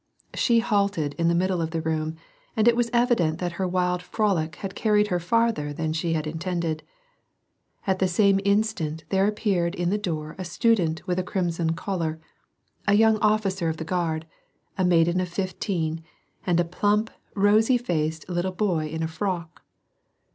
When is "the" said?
1.27-1.35, 1.69-1.79, 7.99-8.07, 9.91-9.99, 13.77-13.83